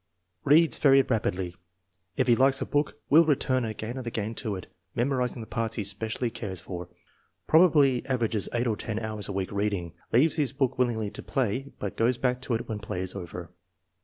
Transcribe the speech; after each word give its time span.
"Reads 0.51 0.79
very 0.79 1.03
rapidly. 1.03 1.55
If 2.17 2.25
he 2.27 2.35
likes 2.35 2.59
a 2.59 2.65
book 2.65 2.97
will 3.11 3.23
return 3.23 3.63
again 3.63 3.97
and 3.97 4.07
again 4.07 4.33
to 4.33 4.55
it, 4.55 4.65
memorizing 4.95 5.41
the 5.41 5.45
parts 5.45 5.75
he 5.75 5.83
specially 5.83 6.31
cares 6.31 6.59
for. 6.59 6.89
Probably 7.45 8.03
averages 8.07 8.49
eight 8.51 8.65
or 8.65 8.75
ten 8.77 8.97
hours 8.97 9.27
a 9.29 9.31
week 9.31 9.51
reading. 9.51 9.93
Leaves 10.11 10.37
his 10.37 10.53
book 10.53 10.79
willingly 10.79 11.11
to 11.11 11.21
play, 11.21 11.71
but 11.77 11.97
goes 11.97 12.17
back 12.17 12.41
to 12.41 12.55
it 12.55 12.67
when 12.67 12.79
play 12.79 13.01
is 13.01 13.13
over. 13.13 13.51